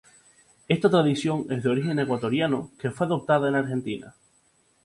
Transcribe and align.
Esta 0.67 0.89
tradición 0.89 1.45
es 1.51 1.61
de 1.61 1.69
origen 1.69 1.99
ecuatoriano 1.99 2.71
que 2.79 2.89
fue 2.89 3.05
adoptada 3.05 3.49
en 3.49 3.53
Argentina. 3.53 4.15